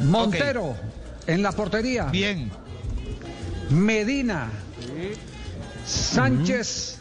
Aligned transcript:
Montero 0.00 0.76
en 1.26 1.42
la 1.42 1.52
portería. 1.52 2.04
Bien. 2.06 2.50
Medina. 3.70 4.50
Sánchez. 5.86 6.98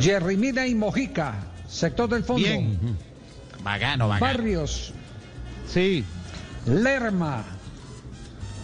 Jerry 0.00 0.36
Mina 0.36 0.66
y 0.66 0.74
Mojica. 0.74 1.34
Sector 1.68 2.08
del 2.08 2.24
fondo. 2.24 2.46
Bien. 2.46 2.96
Barrios. 4.20 4.92
Sí. 5.66 6.04
Lerma. 6.66 7.44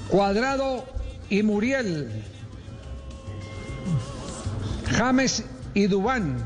Cuadrado 0.09 0.85
y 1.31 1.43
Muriel. 1.43 2.23
James 4.91 5.45
y 5.75 5.87
Dubán. 5.87 6.45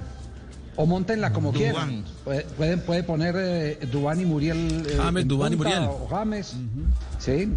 O 0.80 0.86
montenla 0.86 1.32
como 1.32 1.50
Duván. 1.50 1.64
quieran. 1.72 2.04
Puede, 2.24 2.44
pueden- 2.56 2.80
puede 2.80 3.02
poner 3.02 3.34
eh, 3.36 3.78
Dubán 3.90 4.20
y 4.20 4.24
Muriel. 4.24 4.86
eh, 4.88 4.94
James, 4.96 5.22
en 5.22 5.28
Duván 5.28 5.52
y 5.52 5.56
Muriel. 5.56 5.82
O 5.82 6.06
James. 6.08 6.54
Sí. 7.18 7.52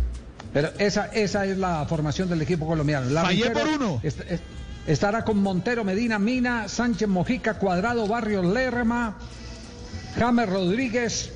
Pero 0.52 0.70
esa, 0.80 1.06
esa 1.14 1.46
es 1.46 1.58
la 1.58 1.86
formación 1.86 2.28
del 2.30 2.42
equipo 2.42 2.66
colombiano. 2.66 3.10
La 3.12 3.22
Fallé 3.22 3.46
Montero 3.46 3.66
por 3.70 3.80
uno. 3.82 4.00
est- 4.04 4.22
est- 4.30 4.44
estará 4.88 5.24
con 5.24 5.38
Montero, 5.38 5.84
Medina, 5.84 6.18
Mina, 6.18 6.68
Sánchez, 6.68 7.08
Mojica, 7.08 7.54
Cuadrado, 7.60 8.08
Barrios, 8.08 8.44
Lerma, 8.46 9.16
James 10.18 10.50
Rodríguez, 10.50 11.32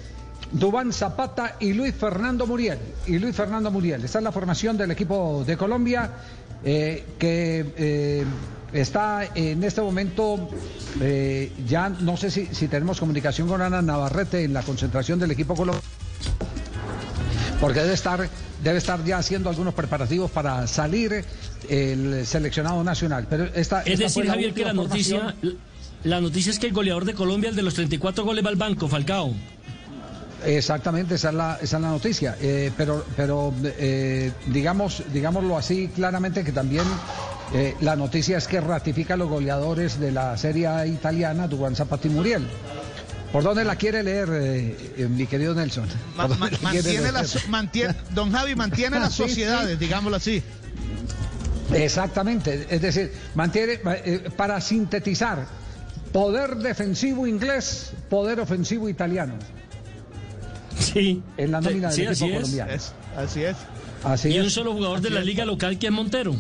Dubán 0.52 0.91
Zapata 0.91 1.55
y 1.59 1.73
Luis 1.73 1.93
Fernando 1.93 2.48
Muriel. 2.48 2.79
Y 3.05 3.20
Luis 3.20 3.35
Fernando 3.35 3.70
Muriel. 3.70 4.04
Esta 4.04 4.17
es 4.17 4.23
la 4.23 4.31
formación 4.31 4.76
del 4.76 4.90
equipo 4.91 5.43
de 5.45 5.55
Colombia 5.55 6.09
eh, 6.63 7.05
que 7.20 7.73
eh, 7.77 8.26
está 8.75 9.29
en 9.35 9.63
este 9.63 9.81
momento, 9.81 10.49
eh, 11.02 11.52
ya 11.67 11.89
no 11.89 12.17
sé 12.17 12.31
si, 12.31 12.47
si 12.47 12.67
tenemos 12.67 12.99
comunicación 12.99 13.48
con 13.48 13.61
Ana 13.61 13.81
Navarrete 13.81 14.43
en 14.43 14.53
la 14.53 14.61
concentración 14.63 15.20
del 15.20 15.31
equipo 15.31 15.55
colombiano. 15.55 15.88
Porque 17.59 17.81
debe 17.81 17.93
estar, 17.93 18.29
debe 18.63 18.77
estar 18.77 19.03
ya 19.05 19.17
haciendo 19.17 19.49
algunos 19.49 19.73
preparativos 19.73 20.29
para 20.29 20.67
salir 20.67 21.23
el 21.70 22.26
seleccionado 22.26 22.84
nacional. 22.84 23.27
Pero 23.29 23.45
esta, 23.45 23.82
Es 23.82 23.93
esta 23.93 24.04
decir, 24.04 24.27
Javier, 24.27 24.54
que 24.54 24.65
la 24.65 24.73
noticia, 24.73 25.35
la 26.04 26.21
noticia 26.21 26.51
es 26.51 26.60
que 26.60 26.67
el 26.67 26.73
goleador 26.73 27.05
de 27.05 27.13
Colombia, 27.13 27.49
el 27.49 27.55
de 27.55 27.63
los 27.63 27.73
34 27.73 28.23
goles, 28.23 28.45
va 28.45 28.49
al 28.49 28.55
banco, 28.55 28.87
Falcao. 28.87 29.34
Exactamente, 30.45 31.15
esa 31.15 31.29
es 31.29 31.35
la, 31.35 31.57
esa 31.62 31.77
es 31.77 31.82
la 31.82 31.89
noticia. 31.89 32.37
Eh, 32.39 32.71
pero 32.77 33.05
pero 33.15 33.54
eh, 33.63 34.32
digamos, 34.48 35.01
digámoslo 35.12 35.57
así 35.57 35.87
claramente 35.87 36.43
que 36.43 36.51
también 36.51 36.84
eh, 37.54 37.76
la 37.82 37.96
noticia 37.96 38.38
es 38.38 38.48
que 38.48 38.60
ratifica 38.62 39.13
a 39.13 39.18
los 39.18 39.29
goleadores 39.29 39.99
de 39.99 40.12
la 40.12 40.38
Serie 40.38 40.68
A 40.68 40.85
italiana, 40.88 41.48
Duván 41.48 41.76
Zapata 41.76 42.07
y 42.07 42.12
Muriel. 42.12 42.46
¿Por 43.32 43.43
dónde 43.43 43.65
la 43.65 43.76
quiere 43.76 44.01
leer, 44.04 44.29
eh, 44.32 44.93
eh, 44.98 45.07
mi 45.10 45.27
querido 45.27 45.54
Nelson? 45.54 45.88
Ma- 46.16 46.27
¿Por 46.27 46.38
ma- 46.38 46.49
dónde 46.49 46.57
la 46.63 46.70
mantiene 46.71 47.12
mantiene, 47.49 47.96
don 48.13 48.32
Javi 48.32 48.55
mantiene 48.55 48.99
las 48.99 49.13
Sí, 49.13 49.23
sí. 49.23 49.29
sociedades, 49.29 49.77
digámoslo 49.79 50.18
así. 50.18 50.41
Exactamente, 51.73 52.68
es 52.70 52.82
decir, 52.82 53.12
mantiene, 53.34 53.79
eh, 54.05 54.29
para 54.38 54.62
sintetizar, 54.62 55.48
poder 56.13 56.57
defensivo 56.57 57.26
inglés, 57.27 57.91
poder 58.10 58.40
ofensivo 58.40 58.88
italiano, 58.88 59.34
Sí. 60.77 61.21
en 61.38 61.51
la 61.51 61.62
nómina 61.62 61.91
Sí, 61.91 62.01
del 62.04 62.12
así 62.12 62.23
equipo 62.26 62.38
es. 62.40 62.43
colombiano. 62.43 62.71
Es- 62.71 62.91
así 63.18 63.43
es. 63.43 63.55
Así 64.03 64.29
Y 64.29 64.40
un 64.40 64.46
es. 64.46 64.53
solo 64.53 64.73
jugador 64.73 65.01
de 65.01 65.09
la 65.09 65.22
liga 65.22 65.44
local 65.46 65.79
que 65.79 65.88
es 65.88 65.91
Montero. 65.91 66.35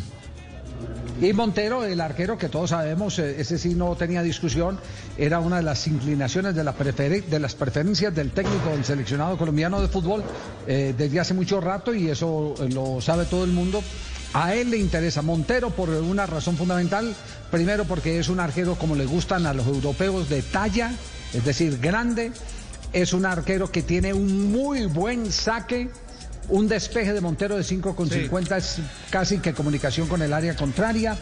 Y 1.21 1.31
Montero, 1.31 1.85
el 1.85 2.01
arquero 2.01 2.37
que 2.37 2.49
todos 2.49 2.71
sabemos, 2.71 3.19
eh, 3.19 3.39
ese 3.39 3.57
sí 3.57 3.73
no 3.73 3.95
tenía 3.95 4.21
discusión, 4.21 4.77
era 5.17 5.39
una 5.39 5.57
de 5.57 5.63
las 5.63 5.87
inclinaciones 5.87 6.55
de, 6.55 6.63
la 6.63 6.73
de 6.73 7.39
las 7.39 7.55
preferencias 7.55 8.13
del 8.13 8.31
técnico 8.31 8.69
del 8.71 8.83
seleccionado 8.83 9.37
colombiano 9.37 9.81
de 9.81 9.87
fútbol 9.87 10.23
eh, 10.67 10.93
desde 10.97 11.21
hace 11.21 11.33
mucho 11.33 11.61
rato 11.61 11.93
y 11.93 12.09
eso 12.09 12.55
eh, 12.59 12.67
lo 12.69 12.99
sabe 12.99 13.25
todo 13.25 13.45
el 13.45 13.51
mundo. 13.51 13.81
A 14.33 14.55
él 14.55 14.71
le 14.71 14.77
interesa 14.77 15.21
Montero 15.21 15.69
por 15.69 15.89
una 15.89 16.25
razón 16.25 16.57
fundamental, 16.57 17.15
primero 17.49 17.85
porque 17.85 18.19
es 18.19 18.27
un 18.27 18.41
arquero 18.41 18.75
como 18.75 18.95
le 18.95 19.05
gustan 19.05 19.45
a 19.45 19.53
los 19.53 19.65
europeos 19.67 20.27
de 20.27 20.41
talla, 20.41 20.91
es 21.33 21.45
decir, 21.45 21.79
grande, 21.79 22.33
es 22.91 23.13
un 23.13 23.25
arquero 23.25 23.71
que 23.71 23.81
tiene 23.83 24.13
un 24.13 24.51
muy 24.51 24.85
buen 24.87 25.31
saque, 25.31 25.89
un 26.49 26.67
despeje 26.67 27.13
de 27.13 27.21
Montero 27.21 27.55
de 27.55 27.63
5,50 27.63 28.57
es 28.57 28.77
casi 29.09 29.39
que 29.39 29.53
comunicación 29.53 30.07
con 30.07 30.21
el 30.21 30.33
área 30.33 30.55
contraria. 30.55 31.17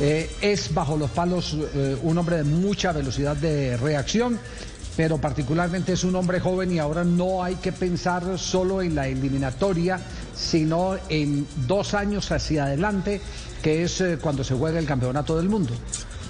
Eh, 0.00 0.30
es 0.40 0.72
bajo 0.72 0.96
los 0.96 1.10
palos 1.10 1.56
eh, 1.74 1.96
un 2.02 2.16
hombre 2.16 2.38
de 2.38 2.44
mucha 2.44 2.92
velocidad 2.92 3.36
de 3.36 3.76
reacción, 3.76 4.38
pero 4.96 5.18
particularmente 5.18 5.92
es 5.92 6.04
un 6.04 6.16
hombre 6.16 6.40
joven 6.40 6.72
y 6.72 6.78
ahora 6.78 7.04
no 7.04 7.44
hay 7.44 7.56
que 7.56 7.72
pensar 7.72 8.38
solo 8.38 8.80
en 8.80 8.94
la 8.94 9.08
eliminatoria, 9.08 10.00
sino 10.34 10.96
en 11.10 11.46
dos 11.66 11.92
años 11.92 12.32
hacia 12.32 12.64
adelante, 12.64 13.20
que 13.62 13.84
es 13.84 14.00
eh, 14.00 14.18
cuando 14.20 14.44
se 14.44 14.54
juega 14.54 14.78
el 14.78 14.86
campeonato 14.86 15.36
del 15.36 15.48
mundo. 15.48 15.74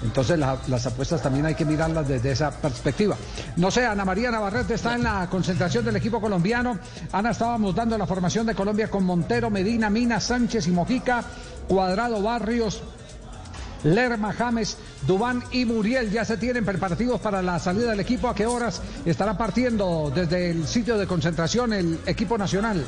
Entonces 0.03 0.37
la- 0.39 0.57
las 0.67 0.85
apuestas 0.85 1.21
también 1.21 1.45
hay 1.45 1.55
que 1.55 1.65
mirarlas 1.65 2.07
desde 2.07 2.31
esa 2.31 2.51
perspectiva. 2.51 3.15
No 3.57 3.69
sé, 3.71 3.85
Ana 3.85 4.03
María 4.05 4.31
Navarrete 4.31 4.73
está 4.73 4.95
en 4.95 5.03
la 5.03 5.27
concentración 5.29 5.85
del 5.85 5.95
equipo 5.95 6.19
colombiano. 6.19 6.77
Ana, 7.11 7.31
estábamos 7.31 7.75
dando 7.75 7.97
la 7.97 8.07
formación 8.07 8.45
de 8.45 8.55
Colombia 8.55 8.89
con 8.89 9.03
Montero, 9.05 9.49
Medina, 9.49 9.89
Mina, 9.89 10.19
Sánchez 10.19 10.67
y 10.67 10.71
Mojica, 10.71 11.23
Cuadrado, 11.67 12.21
Barrios, 12.21 12.81
Lerma, 13.83 14.31
James, 14.33 14.77
Dubán 15.05 15.43
y 15.51 15.65
Muriel 15.65 16.09
ya 16.09 16.23
se 16.23 16.37
tienen 16.37 16.63
preparativos 16.63 17.19
para 17.19 17.41
la 17.41 17.59
salida 17.59 17.91
del 17.91 17.99
equipo. 17.99 18.29
¿A 18.29 18.35
qué 18.35 18.45
horas 18.45 18.81
estará 19.05 19.37
partiendo 19.37 20.09
desde 20.13 20.51
el 20.51 20.65
sitio 20.67 20.97
de 20.97 21.05
concentración 21.05 21.73
el 21.73 21.99
equipo 22.05 22.37
nacional? 22.37 22.85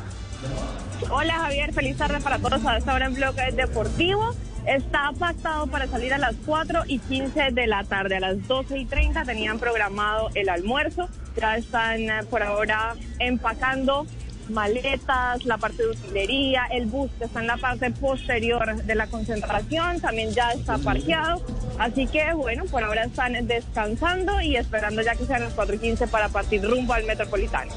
Hola 1.11 1.33
Javier, 1.39 1.73
feliz 1.73 1.97
tarde 1.97 2.19
para 2.21 2.39
todos 2.39 2.65
a 2.65 2.77
esta 2.77 2.93
hora 2.93 3.07
en 3.07 3.13
Bloque 3.13 3.41
Deportivo. 3.53 4.33
Está 4.67 5.11
pactado 5.17 5.67
para 5.67 5.87
salir 5.87 6.13
a 6.13 6.17
las 6.17 6.35
4 6.45 6.83
y 6.87 6.99
15 6.99 7.51
de 7.51 7.67
la 7.67 7.83
tarde. 7.83 8.15
A 8.15 8.19
las 8.19 8.47
12 8.47 8.79
y 8.79 8.85
30 8.85 9.23
tenían 9.23 9.59
programado 9.59 10.29
el 10.33 10.49
almuerzo. 10.49 11.07
Ya 11.39 11.57
están 11.57 12.01
eh, 12.01 12.23
por 12.29 12.41
ahora 12.41 12.95
empacando 13.19 14.07
maletas, 14.49 15.43
la 15.45 15.57
parte 15.57 15.83
de 15.83 15.89
utilería, 15.89 16.65
el 16.71 16.85
bus 16.85 17.09
que 17.17 17.25
está 17.25 17.39
en 17.41 17.47
la 17.47 17.57
parte 17.57 17.89
posterior 17.91 18.75
de 18.75 18.95
la 18.95 19.07
concentración 19.07 19.99
también 19.99 20.31
ya 20.31 20.51
está 20.51 20.77
parqueado. 20.77 21.41
Así 21.79 22.07
que 22.07 22.33
bueno, 22.33 22.65
por 22.65 22.83
ahora 22.83 23.05
están 23.05 23.33
descansando 23.47 24.41
y 24.41 24.55
esperando 24.55 25.01
ya 25.01 25.15
que 25.15 25.25
sean 25.25 25.43
las 25.43 25.53
4 25.53 25.75
y 25.75 25.79
15 25.79 26.07
para 26.07 26.29
partir 26.29 26.63
rumbo 26.63 26.93
al 26.93 27.05
Metropolitano. 27.05 27.71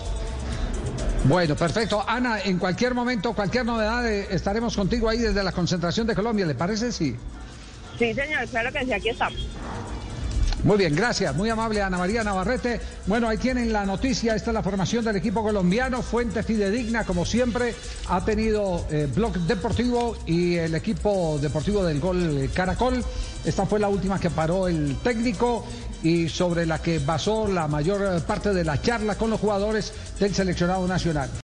Bueno, 1.25 1.57
perfecto. 1.57 2.05
Ana, 2.07 2.41
en 2.41 2.59
cualquier 2.59 2.95
momento, 2.95 3.33
cualquier 3.33 3.65
novedad, 3.65 4.07
eh, 4.07 4.29
estaremos 4.31 4.77
contigo 4.77 5.09
ahí 5.09 5.19
desde 5.19 5.43
la 5.43 5.53
concentración 5.53 6.07
de 6.07 6.15
Colombia. 6.15 6.47
¿Le 6.47 6.55
parece? 6.55 6.93
Sí. 6.93 7.17
Sí, 7.99 8.15
señor, 8.15 8.47
claro 8.49 8.73
que 8.73 8.85
sí, 8.85 8.93
aquí 8.93 9.09
estamos. 9.09 9.47
Muy 10.65 10.77
bien, 10.77 10.95
gracias. 10.95 11.35
Muy 11.37 11.49
amable 11.51 11.83
Ana 11.83 11.99
María 11.99 12.25
Navarrete. 12.25 12.81
Bueno, 13.07 13.29
ahí 13.29 13.39
tienen 13.39 13.73
la 13.73 13.87
noticia. 13.87 14.35
Esta 14.35 14.51
es 14.51 14.55
la 14.55 14.63
formación 14.63 15.05
del 15.05 15.15
equipo 15.17 15.43
colombiano. 15.43 16.03
Fuente 16.03 16.43
fidedigna, 16.43 17.05
como 17.05 17.25
siempre, 17.25 17.75
ha 18.09 18.25
tenido 18.25 18.85
eh, 18.91 19.09
Blog 19.15 19.35
Deportivo 19.35 20.17
y 20.27 20.57
el 20.57 20.75
equipo 20.75 21.39
deportivo 21.41 21.85
del 21.85 22.01
Gol 22.01 22.51
Caracol. 22.53 23.05
Esta 23.45 23.67
fue 23.67 23.79
la 23.79 23.89
última 23.89 24.19
que 24.19 24.31
paró 24.31 24.67
el 24.67 24.97
técnico 24.97 25.65
y 26.03 26.29
sobre 26.29 26.67
la 26.67 26.81
que 26.81 26.99
basó 26.99 27.49
la 27.49 27.69
mayor 27.69 28.23
parte 28.23 28.53
de 28.53 28.65
la 28.65 28.81
charla 28.81 29.17
con 29.17 29.31
los 29.31 29.41
jugadores 29.41 29.93
del 30.19 30.35
seleccionado 30.35 30.87
nacional. 30.87 31.29